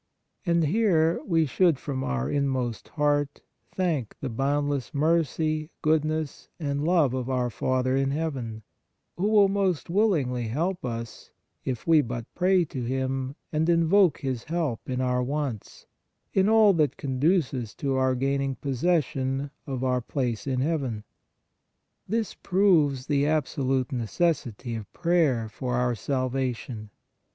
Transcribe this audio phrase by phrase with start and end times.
[0.47, 3.41] And here we should from our inmost heart
[3.75, 8.63] thank the boundless mercy, goodness and love of our Father in heaven,
[9.15, 11.29] who will most willingly help us,
[11.65, 15.85] if we but pray to Him and invoke His help in our wants,
[16.33, 21.03] in all that conduces to our gaining possession of" our place in Heaven."
[22.07, 26.89] This proves the absolute necessity of prayer for our salvation.